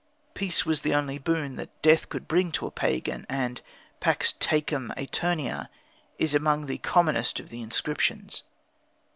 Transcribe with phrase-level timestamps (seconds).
[0.33, 3.61] Peace was the only boon that death could bring to a pagan, and
[3.99, 5.67] "Pax tecum æterna"
[6.17, 8.41] is among the commonest of the inscriptions.